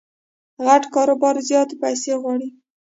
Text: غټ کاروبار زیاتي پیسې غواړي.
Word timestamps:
غټ 0.65 0.83
کاروبار 0.95 1.35
زیاتي 1.49 1.75
پیسې 1.83 2.11
غواړي. 2.21 2.49